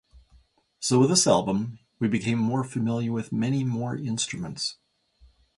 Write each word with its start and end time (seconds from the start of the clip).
So 0.79 0.99
with 0.99 1.09
this 1.11 1.27
album 1.27 1.77
we 1.99 2.07
became 2.07 2.39
more 2.39 2.63
familiar 2.63 3.11
with 3.11 3.31
many 3.31 3.63
more 3.63 3.95
instruments. 3.95 4.77